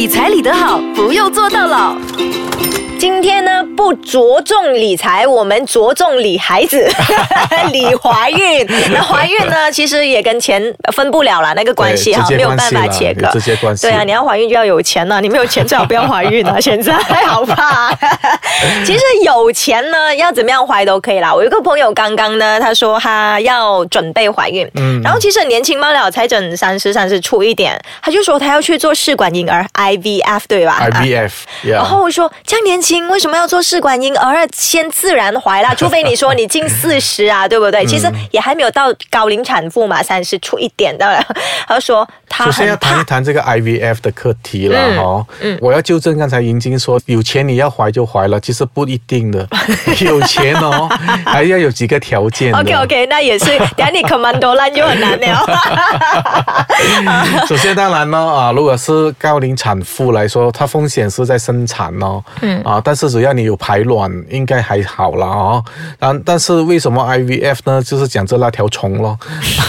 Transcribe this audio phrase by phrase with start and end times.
[0.00, 1.94] 理财理得好，不用做到老。
[3.00, 6.86] 今天呢，不着重理财，我们着重理孩子，
[7.72, 8.66] 理怀孕。
[8.92, 10.62] 那怀孕呢，其实也跟钱
[10.92, 13.26] 分不了了那个关系哈，没有办法切割。
[13.32, 13.86] 这些关系。
[13.86, 16.56] 对啊，你要怀孕就要有钱呐，你没有钱最好不要怀孕啊。
[16.60, 16.92] 现在
[17.26, 17.90] 好怕。
[18.84, 21.34] 其实有钱呢，要怎么样怀都可以啦。
[21.34, 31.30] 我有个朋友刚刚呢，他说他要准备怀孕，嗯，然后其实年轻嘛了，才整三十三十出一点，他就说他要去做试管婴儿 IVF，对吧？IVF。
[31.62, 32.89] 然后我说这样年轻。
[33.08, 34.48] 为什么要做试管婴儿？
[34.52, 37.84] 先自然怀啦，除非你说你近四十啊，对不对？
[37.86, 41.24] 其实也还没有到高龄产妇嘛，三十出一点的。
[41.68, 45.26] 他说他首先要谈一谈这个 IVF 的课题了哈。
[45.40, 49.46] 嗯，我要纠正刚才银晶说有钱你要怀就怀了，其实不一定的。
[50.00, 50.88] 有钱哦，
[51.24, 52.52] 还要有几个条件。
[52.54, 53.46] OK OK，那也是，
[53.76, 55.46] 等你 commando 烂就很难了。
[57.46, 62.22] 首先当然呢啊，如果是高龄产妇来说，它风险是在生产哦。
[62.40, 62.79] 嗯啊。
[62.84, 65.62] 但是只要你有排卵，应该还好了啊。
[65.98, 67.82] 但但是为什么 IVF 呢？
[67.82, 69.18] 就是讲这那条虫咯，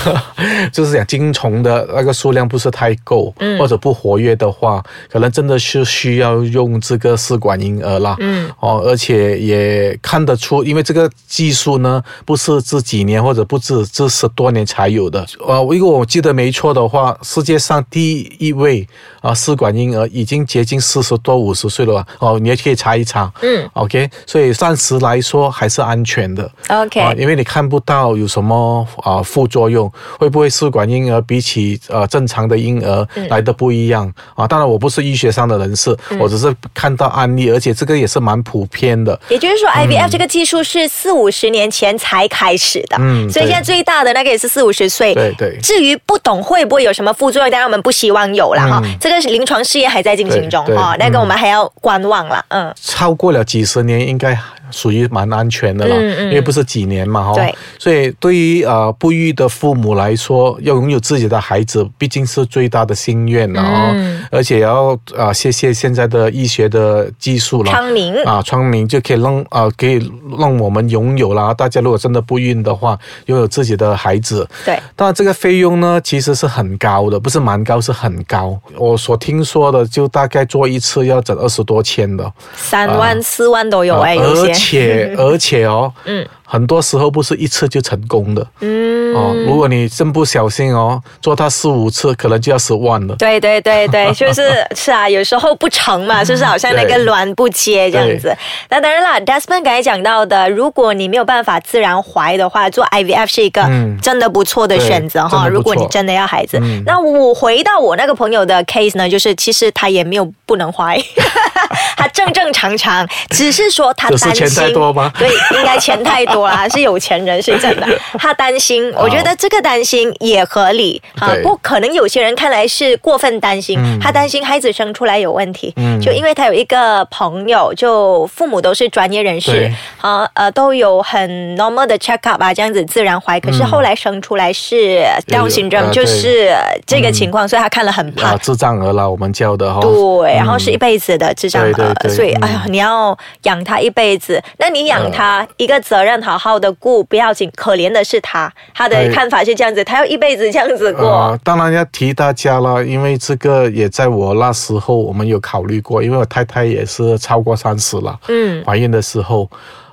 [0.71, 8.15] 就是讲精虫的那个数量不是太够，或者不活跃的话，可能真的是需要用这个试管婴儿啦。
[8.19, 15.25] 嗯哦，而且也看得出，因为这个技术呢，不是这几年或者不止这十多年才有的。
[15.45, 18.87] 呃，如果我记得没错的话，世界上第一位
[19.21, 22.91] 啊试管婴儿已经接近四十多五十岁了哦，你也可以查。
[23.01, 34.47] 一场，嗯，OK，所以暂时来说还是安全的，OK，啊，因为你看不到有什么啊副作用，会不会试管婴儿比起呃正常的婴儿来的不一样啊？
[34.47, 39.19] 当然我不是医学上的人士，我只是看到案例，而且这个也是蛮普遍的。
[39.29, 45.57] 也就是说，IVF 这个技术是四五十年前才开始的，嗯，所以现在最大的那个也是四五十岁，对对。
[45.61, 48.81] 至于不懂会不会有什么副作用，当然我们不希望有了哈。
[48.99, 52.73] 这个临床试验还在进行中哈，那个我们还要观望了，嗯。
[52.91, 54.37] 超过了几十年，应该。
[54.71, 57.33] 属于蛮安全的了，因为不是几年嘛，哈，
[57.77, 68.15] 所以对于呃不育的父母来说，要拥有自己的孩子，毕竟是最大的心愿了哦，而且要啊谢谢现在的医学的技术了，昌明。
[68.23, 71.53] 啊昌明就可以让啊可以让我们拥有了。
[71.53, 78.59] 大家如果真的不孕的话，拥有自己的孩子，对，当然这个费用呢其实是很高的，不是蛮高，是很高。
[78.77, 84.53] 我所听说的就大概做一次要整二十多千的，三万四万都有哎，有些。
[84.61, 86.25] 且 而且哦，嗯。
[86.51, 93.15] 很多时候不是一次就成功的，嗯哦，如果你真不小心哦，做它四五次，可能就要十万了。
[93.15, 94.43] 对对对对，就是
[94.75, 96.43] 是啊，有时候不成嘛， 是不是？
[96.43, 98.35] 好像那个卵不接这样子。
[98.69, 103.61] 那当然啦，Desmond 刚才讲到的，如果你没有办法自然怀的话，做 IVF 是一个
[104.01, 105.47] 真的不错的选择哈。
[105.47, 111.01] 如果你真的要孩子，那我回到我那个朋友的 case 呢，就是其实他也没有不能怀，
[111.95, 115.11] 他正正常常，只是说他担心钱太多吗？
[115.17, 116.40] 对，应该钱太多。
[116.41, 117.87] 啊， 是有钱人是真的，
[118.19, 121.01] 他担心，我觉得这个担心也合理。
[121.19, 121.35] 啊。
[121.43, 125.99] 不可能有些人看来是过分担心，他担心孩子生出来有问题，嗯。
[125.99, 129.71] 就因为他有一个朋友，就父母都是专业人士，
[130.01, 136.53] 啊呃都有很 normal 的 check up 啊，这样子自然怀，可是后来生出来是 Down syndrome，就是
[136.85, 138.35] 这个情况，所以他看了很怕。
[138.37, 139.79] 智障儿啦，我们叫的哈。
[139.81, 146.30] 对，然后是一辈子的智障儿，所以哎呀，你要养他一辈子，那你养他一个责任好。
[146.37, 151.37] 好好的顾不要紧，可怜的是他，他的看法是这样子，他要一辈子这样子过。
[151.43, 159.49] 当然要提大家了，因为这个也在我那时候，我们有考虑过，因为我太太也是超过三十了，嗯，怀孕的时候。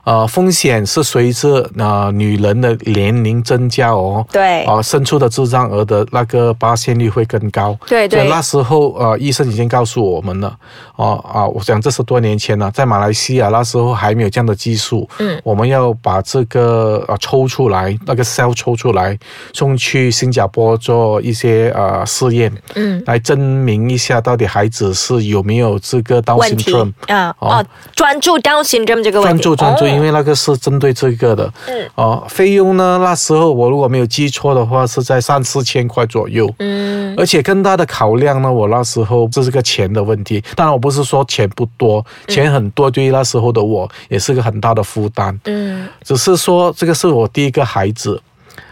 [0.08, 8.26] 呃，风险是随着呃女人的年龄增加哦，对，啊，生出的智障儿的那个发现率会更高，对对。
[8.26, 10.56] 那时候呃，医生已经告诉我们了，
[10.96, 19.14] 哦啊，我想这是多年前了，在马来西亚那时候还没有这样的技术，嗯，我们要把这个呃抽出来，那个 cell 抽出来，
[19.52, 27.62] 送去新加坡做一些呃试验，嗯，来证明一下到底孩子是有没有这个 Down syndrome 啊，哦，
[27.94, 29.97] 专注 Down syndrome 这个问题，专注专注。
[29.98, 33.00] 因为那个是针对这个的，嗯，哦，费用呢？
[33.02, 40.40] 那时候我如果没有记错的话，是在三四千块左右，嗯，而且更大的考量呢，我那时候这是个钱的问题。
[40.54, 48.22] 当然，我不是说钱不多，钱很多，对于那时候的我也是个很大的负担，嗯，只是说这个是我第一个孩子。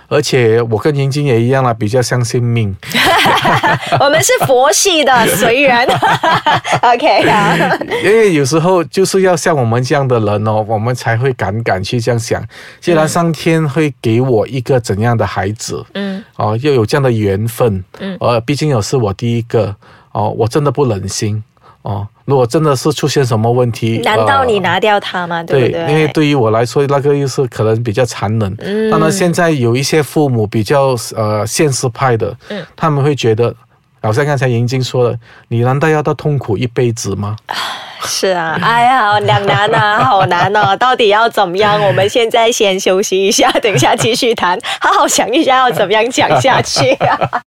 [0.08, 2.74] 而且我跟晶晶也一样啦，比较相信命。
[4.00, 5.86] 我们是佛系的随缘。
[6.82, 7.56] OK 啊。
[8.02, 12.42] 因为有时候就是要像我们这样的人哦，我们才会敢敢去这样想。
[12.80, 19.74] 既然上天会给我一个怎样的孩子，嗯，哦，又有这样的缘分，嗯，呃，毕竟也是我第一个，
[20.12, 21.42] 哦，我真的不忍心。
[21.82, 25.42] 哦，如果真的是出现什么问题，难道你拿掉它吗？
[25.44, 25.80] 对不对？
[25.88, 28.54] 因为对于我来说，那个又是可能比较残忍。
[28.58, 28.90] 嗯。
[28.90, 33.54] 当然，现在有一些父母比较呃现实派的，嗯，他们会觉得，
[34.02, 35.18] 好像刚才银晶说的，
[35.48, 37.36] 你难道要到痛苦一辈子吗？
[38.08, 41.80] 是啊，哎呀，两难啊，好难哦， 到底要怎么样？
[41.80, 47.42] 我们现在先休息一下，等一下继续谈，好好想一下要怎么样讲下去啊。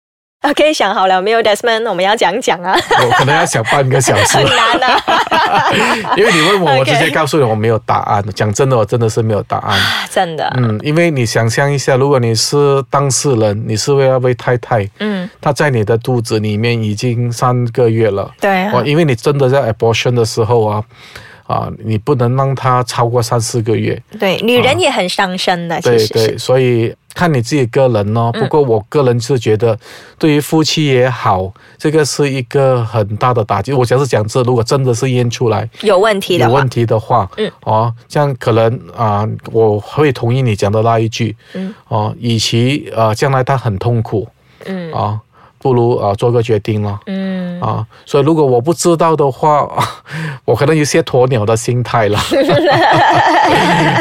[0.45, 1.89] OK，想好了没有，Desmond？
[1.89, 2.77] 我们要讲讲啊。
[3.03, 4.37] 我可能要想半个小时。
[4.37, 5.03] 很难啊。
[6.19, 8.23] 因为你问我，我直接告诉你我没有答案。
[8.35, 9.81] 讲真的，我真的是没有答案。
[10.11, 10.53] 真的。
[10.59, 18.31] 嗯，因为你想象一下，如果你是当事人，你是为了为太太，嗯，她在你的肚子里面已经三个月了。
[18.39, 18.67] 对。
[18.67, 20.85] 哦，因为你真的在 abortion 的时候啊。
[21.47, 24.03] 啊，你不能让他超过三四个月。
[24.19, 28.31] 对，女人也很伤身的，对对，所以看你自己个人哦。
[28.33, 29.79] 不过我个人是觉得，
[30.19, 33.73] 对于夫妻也好，这个是一个很大的打击。
[33.73, 44.29] 我想是讲这，如果真的是验出来有问题的有问题的话，嗯，哦，这样可能啊，我会同意你讲的那一句，嗯，哦，与其啊将来他很痛苦，
[44.67, 45.21] 嗯，啊。
[45.65, 47.01] 不如啊，做个决定了。
[47.07, 49.67] 嗯啊，所以如果我不知道的话，
[50.45, 52.19] 我可能有些鸵鸟的心态了。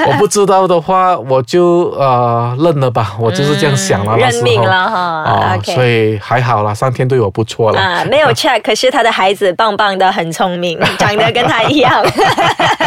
[0.07, 4.17] 我不知道的话，我就呃认了吧，我就是这样想了。
[4.17, 8.03] 认命了哈啊，所以还好啦，上天对我不错了啊。
[8.03, 12.03] 没有 check，可是他的孩子棒棒的，很聪明，长得跟他一样。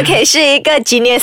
[0.00, 1.22] OK，是一个 genius。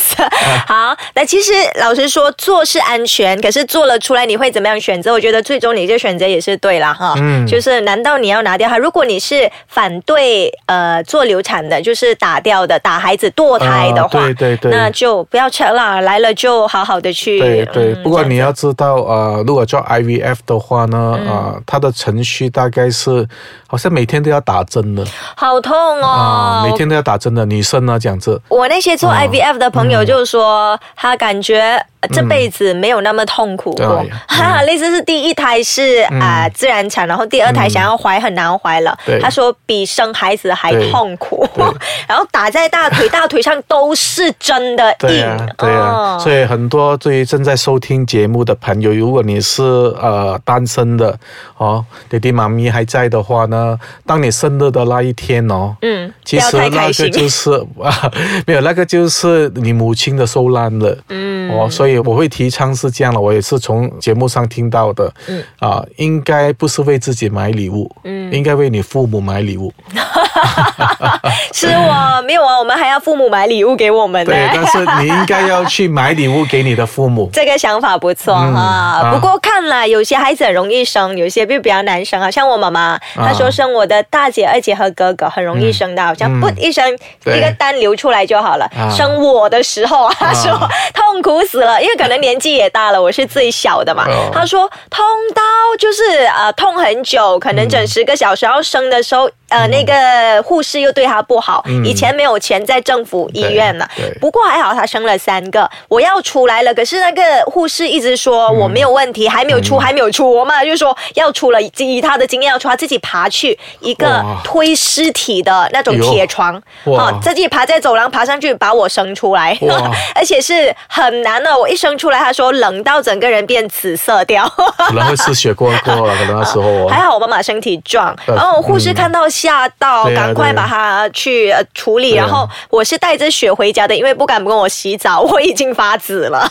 [0.65, 5.11] 好，那其实老实说，做是安全，可是做了出来，你会怎么样选择？
[5.11, 6.21] 我觉得最终你这选择。
[6.31, 8.77] 也是对了哈，嗯，就是难道你要拿掉它？
[8.77, 17.37] 如果你是反对呃做流产的，就是打掉的，打孩子堕胎的话，对对对，那就不要吃了，来了就好好的去。
[17.37, 23.27] 对对，不过你要知道呃，如果做 IVF 的话呢，啊，它的程序大概是
[23.67, 25.03] 好像每天都要打针的，
[25.35, 28.37] 好痛哦，每天都要打针的女生呢，讲这。
[28.49, 31.85] 我那些做 IVF 的朋友就是说，他感觉。
[32.09, 38.97] 这辈子没有那么痛苦过，哈，类似是第一胎是啊自然产，然后第二胎想要怀很难怀了。
[39.21, 41.47] 他说比生孩子还痛苦，
[42.09, 45.53] 然后打在大腿，大腿上都是真的硬。
[45.57, 51.15] 对啊，所以很多对于正在收听节目的朋友，如果你是呃单身的
[51.57, 53.77] 哦，爹爹妈咪还在的话呢，
[54.07, 58.11] 当你生日的那一天哦，嗯，其实那个就是啊，
[58.47, 61.90] 没有那个就是你母亲的受难了，嗯，哦，所以。
[61.99, 65.13] 我会提倡是这样的，我也是从节目上听到的。
[65.27, 69.73] 嗯啊，应该不是为自己买礼物，嗯，应该为你父母买礼物。
[71.53, 74.31] 是我没有啊，我们还要父母买礼物给我们呢。
[74.31, 77.29] 对，但是你应该要去买礼物给你的父母。
[77.33, 79.11] 这个想法不错哈。
[79.13, 82.29] 不过看来有些孩子很容易生，有些就比较难生啊。
[82.29, 86.85] 像我妈妈，她说生我的大姐、二姐和哥哥很容易生的，好像不一声
[87.25, 88.69] 一个单流出来就好了。
[88.95, 90.51] 生我的时候啊，她说
[90.93, 91.81] 痛苦死了。
[91.81, 94.05] 因为可能年纪也大了，我是最小的嘛。
[94.33, 95.41] 她说痛到
[95.77, 98.45] 就是呃痛很久，可能整十个小时。
[98.45, 99.29] 要生的时候。
[99.51, 103.85] 呃，那个护士又对他不好，以前没有钱在政府医院了。
[104.21, 106.73] 不过还好他生了三个，我要出来了。
[106.73, 110.31] 可是那个护士一直说我没有问题，还没有出，还没有出。
[110.33, 116.55] 我妈就说要出了，以他的经验要出，他自己爬去一个推尸体的那种铁床，
[116.97, 119.57] 啊，自己爬在走廊爬上去把我生出来，
[120.15, 121.55] 而且是很难的。
[121.57, 124.47] 我一生出来，他说冷到整个人变紫色掉，
[124.87, 126.87] 可能会失血过多了，可能那时候。
[126.87, 129.27] 还好我妈妈身体壮，然后护士看到。
[129.41, 132.13] 吓到，赶快把它去处理。
[132.13, 136.47] 然后我是带着血回家的，因为不敢跟我洗澡，我已经发紫了。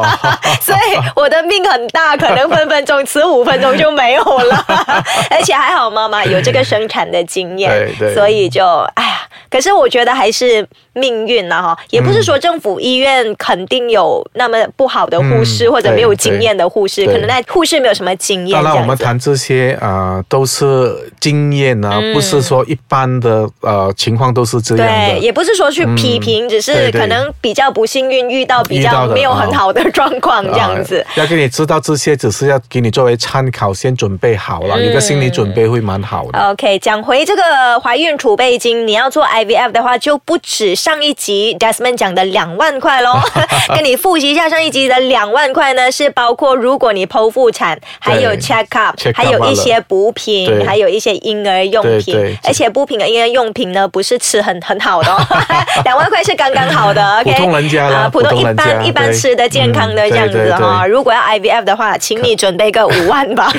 [0.60, 4.64] 所以我的命很大，可能分分钟迟五分钟就没有了。
[5.30, 9.20] 而且还好妈妈有这个生产的经验，所以就哎呀。
[9.50, 18.62] 可是我觉得还是命运了哈，也不是说政府医院肯定有那么不好的护士或者没有经验的护士，可能那护士没有什么经验。
[18.62, 25.14] 当然，我们谈这些啊，都是经验啊，不是说一般的呃情况都是这样的。
[25.14, 31.04] 对，也不是说去批评，只是可能比较不幸运遇到比较没有很好的状况这样子。
[31.16, 36.38] 要给你知道这些，只是要给你作为参考，先准备好了，有个心理准备会蛮好的。
[36.50, 37.42] OK，讲回这个
[37.80, 39.24] 怀孕储备金，你要做。
[39.24, 43.18] IVF 的话就不只上一集 Desmond 讲的两万块喽，
[43.74, 55.10] 跟你复习一下上一集的两万块呢，是包括如果你剖腹产，还有 check up，还有一些补品，还有一些婴儿用品，而且补品和婴儿用品呢，不是吃很很好的，
[55.86, 60.86] 两万块是刚刚好的， OK，普通人家啊，普通一般一般吃的健康的这样子哈。
[60.86, 63.50] 如果要 IVF 的话，请你准备个五万吧。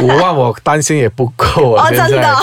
[0.00, 2.34] 五万我担心也不够啊，真的，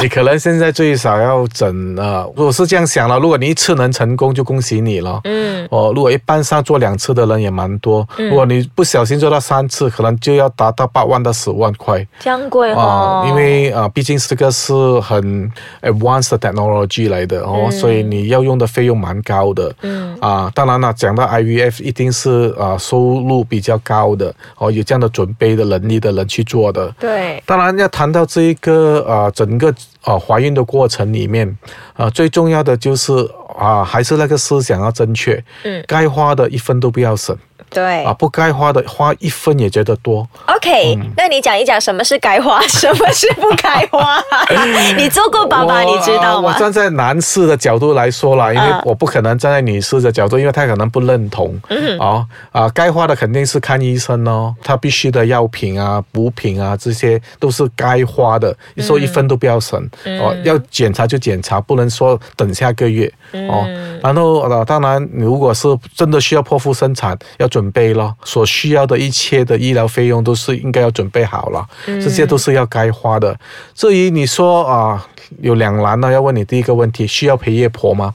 [0.00, 5.20] 你可能现在最少要整呃，如果是这样想了，如果你一次能成功，就恭喜你了。
[5.24, 12.06] 嗯，哦，如果一般上做两次的人也蛮多，如果你不小心做到三次，可能就要达到八万到十万块。
[12.20, 19.74] 这样贵哦，因为啊，毕竟这个是很 advanced technology 来的哦，所以你要用的费用蛮高的。
[19.80, 26.94] 嗯，啊，当然了，讲到 IVF 一定是啊收入比较高的哦，有这样的准备的能力的人去做的。
[27.00, 29.74] 对，当然要谈到这一个啊整个。
[30.06, 31.58] 啊，怀孕的过程里面，
[31.94, 33.12] 啊，最重要的就是
[33.58, 37.36] 啊，还是那个思想要正确，嗯，该花的一分都不要省。
[37.76, 40.26] 对啊，不该花的花一分也觉得多。
[40.46, 44.18] OK，那你讲一讲什么是该花， 什么是不该花？
[44.96, 46.54] 你做过爸爸，你知道吗？
[46.54, 51.54] 我站在男士的角度来说了，因为我不可能站在女士的角度，因为她可能不认同。
[51.68, 58.56] 嗯啊啊，该花的肯定是看医生哦，他必须的药品啊、补品啊，这些都是该花的。
[58.74, 59.78] 你说一分都不要省
[60.20, 63.12] 哦，要检查就检查，不能说等下个月
[63.50, 63.66] 哦。
[64.02, 65.66] 然后呃，当然，如果是
[65.96, 67.46] 真的需要剖腹生产，要。
[67.56, 73.36] 准备了，所需要的一切的医疗费用都是应该要准备好了，这些都是要该花的。
[73.74, 75.06] 至于你说啊，
[75.40, 78.14] 有两难呢，要问你第一个问题，需要陪月婆吗？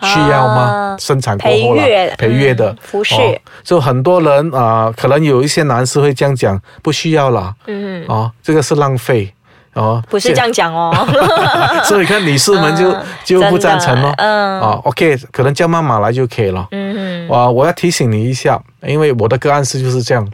[0.00, 0.96] 需要吗？
[1.00, 1.82] 生产过后了
[2.16, 3.14] 陪月的服饰，
[3.64, 9.34] 就很多人啊，可能有一些男士会这样讲，不需要了，嗯，啊，这个是浪费。
[9.74, 10.92] 哦，不是这样讲哦，
[11.86, 12.92] 所以看女士们就
[13.24, 14.12] 就不赞成咯。
[14.16, 16.66] 嗯，啊，OK，可能叫妈妈来就可以了。
[16.72, 20.28] 嗯嗯，啊，我要提醒你一下，因为我的个案是就是这样，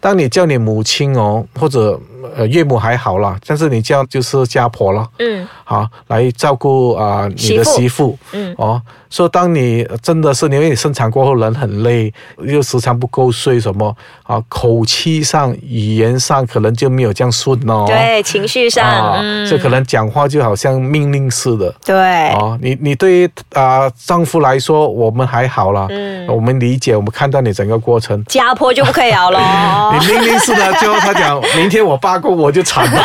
[0.00, 2.00] 当你叫你母亲哦，或者。
[2.36, 19.16] 呃，岳母还好啦，但是你叫就是家婆了，嗯，好，来照顾啊你的媳妇，嗯，哦，说当你真的是因为你生产过后人很累，又时常不够睡什么啊，口气上、语言上可能就没有这样顺哦，对，情绪上，
[19.48, 32.15] 就可能讲话就好像命令似的，对，哦，你你对于啊丈夫来说我们还好了，嗯，我们理解，我们看到你整个过程，家婆就不可以了， 你命令似的，最后他讲明天我爸。
[32.20, 33.04] 过我就惨了，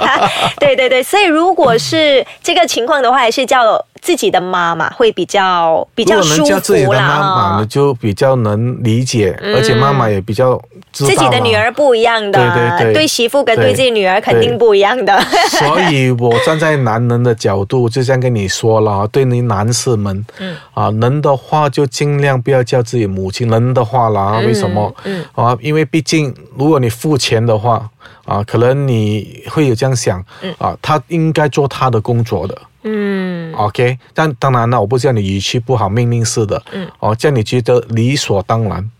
[0.58, 3.84] 对对对，所以如果是这个情况的话，还是叫。
[4.00, 6.60] 自己的妈妈会比较比较舒服啦。
[6.60, 10.60] 自己的妈妈呢，就比较能理解，而且妈妈也比较
[10.92, 15.20] 自己的女儿不一样的，对对对，对媳妇跟对自己女儿肯定不一样的。
[15.48, 24.94] 所以我站在男人的角度，就这样跟你说了， 对你男士们，嗯啊，能的话就尽量不要叫自己母亲，能的话啦，为什么？
[25.04, 27.88] 嗯啊，因为毕竟如果你付钱的话，
[28.24, 30.24] 啊，可能你会有这样想，
[30.58, 32.56] 啊，他应该做他的工作的。
[32.82, 38.90] 嗯，OK，但当然了，我不叫你语气不好，命令式的，嗯，哦，叫你觉得理所当然。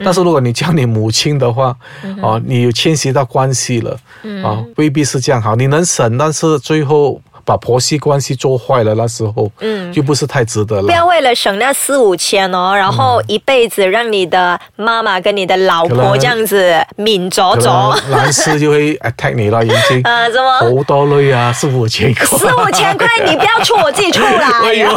[0.00, 1.76] 但是如果你叫你母亲的话，
[2.22, 3.98] 哦，你有牵涉到关系了，
[4.44, 5.56] 啊，未必是这样好。
[5.56, 7.20] 你能省，但是最后。
[7.48, 10.82] 把婆媳关系做坏了，那时候，嗯，就不是太值得了。
[10.82, 17.98] 不要为了省那四五千哦，然后一辈子让你的妈妈跟你的老婆这样子抿着着。
[18.10, 21.50] 男士就会 attack 你了，已经 啊，怎么好多累啊？
[21.50, 24.60] 四五千块，四五千块，你不要出，我自己出啦。
[24.68, 24.90] 哎呦，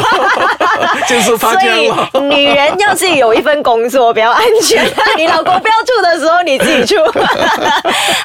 [1.08, 4.84] 就是他这样所以女人要自己有一份工作比较安全。
[5.16, 6.96] 你老公不要出的时候，你自己出。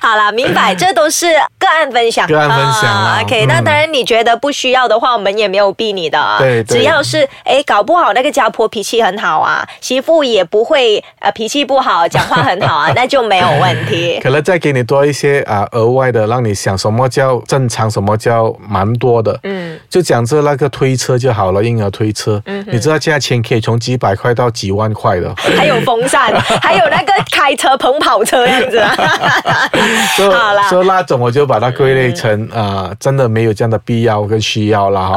[0.01, 3.22] 好了，明白，这都是个案分享，个案分享。
[3.24, 4.16] OK，那当然你觉得。
[4.17, 6.19] 觉得不需要的话，我们也没有逼你的。
[6.39, 14.19] 对，只要是哎，搞不好那个家婆脾气很好啊，媳妇也不会呃脾气不好，讲话很好啊， 那就没有问题。
[14.24, 19.39] 可能再给你多一些啊额外的，让你想什么叫正常，什么叫蛮多的。
[19.43, 22.41] 嗯，就讲这那个推车就好了，婴儿推车。
[22.47, 25.31] 嗯，你知道价钱可以从几百块到几万块的。
[25.55, 28.83] 还有风扇，还有那个开车捧跑车样子。
[28.83, 34.06] 好了，说那种我就把它归类成啊，真的没有这样的必要。
[34.07, 35.15] 要跟需要了哈。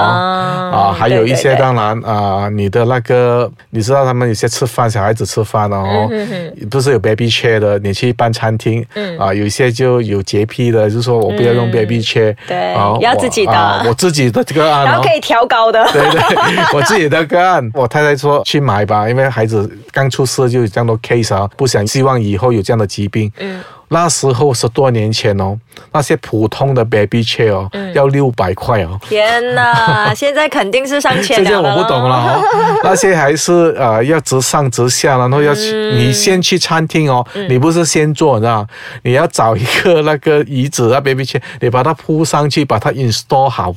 [0.70, 6.09] 啊，还有一些当然啊，你的那个你知道他们有些吃饭小孩子吃饭哦，
[6.70, 8.85] 不是有 baby chair 的，你去一般餐厅
[9.18, 16.20] 啊，有一些就有洁癖的，就说我不要用 baby chair，对，要自己的，我自己的这个案，然后可以调高的，对 对，
[16.75, 23.30] 我自己的个案，我太太说去买吧，因为孩子刚出世就有这样多 case 啊，不想希望以后有这样的疾病。
[23.38, 23.61] 嗯。
[23.92, 25.59] 那时候十多年前哦，
[25.92, 28.99] 那些普通的 baby chair 哦，要六百块哦。
[29.02, 32.42] 天哪， 现在肯定是上千现在我不懂了哦，
[32.85, 38.68] 那些还是呃要直上直下，然后要去、你先去餐厅哦，你不是先坐，你知道吗？
[39.02, 43.75] 你要找一个那个椅子啊，baby chair，你把它铺上去，把它 install 好，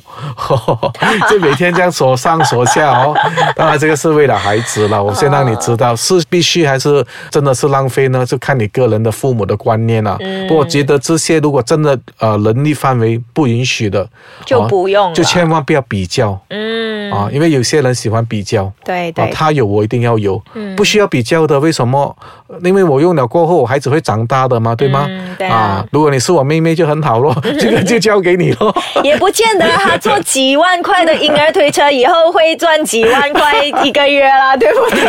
[1.28, 3.14] 就每天这样锁上锁下哦。
[3.56, 8.24] 当然这个是为了孩子了，我先让你知道是必须还是真的是浪费呢？
[8.24, 10.16] 就看你个人的父母的观念了。
[10.46, 14.08] 不过我觉得这些如果真的呃能力范围不允许的，
[14.44, 16.38] 就不用了就千万不要比较。
[16.50, 16.83] 嗯，
[17.14, 21.58] 啊，因为有些人喜欢比较，啊对对，，他有我一定要有，嗯不需要比较的。
[21.60, 22.16] 为什么？
[22.62, 25.06] 因为我用了过后，我孩子会长大的嘛，对吗？
[25.08, 28.72] 嗯对啊如果你是我妹妹就很好咯， 这个就交给你咯。
[29.02, 33.52] 也不见得他做几万块的婴儿推车以后会赚几万块
[33.82, 35.04] 一个月啦， 对不对？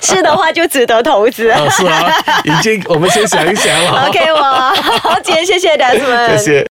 [0.00, 1.50] 是的话就值得投资。
[1.50, 2.06] 啊，是啊，
[2.44, 4.06] 已经，我们先想一想了。
[4.08, 6.62] OK，我好，谢谢 Desmond，谢谢。